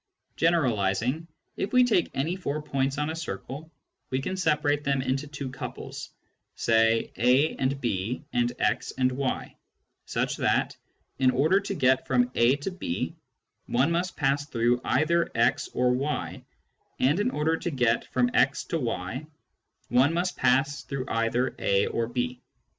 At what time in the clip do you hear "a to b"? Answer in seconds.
12.33-13.15